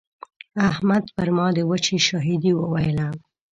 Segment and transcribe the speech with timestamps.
[0.69, 3.07] احمد پر ما د وچې شاهدي وويله.